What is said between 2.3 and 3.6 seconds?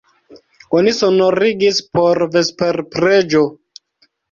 vesperpreĝo.